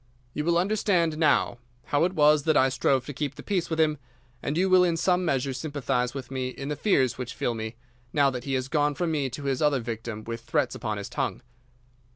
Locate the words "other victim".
9.61-10.23